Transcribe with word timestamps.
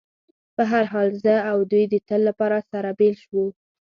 په 0.55 0.63
هر 0.71 0.83
حال، 0.91 1.09
زه 1.23 1.35
او 1.51 1.57
دوی 1.71 1.83
د 1.89 1.95
تل 2.07 2.21
لپاره 2.29 2.57
سره 2.71 2.89
بېل 2.99 3.15
شو. 3.23 3.43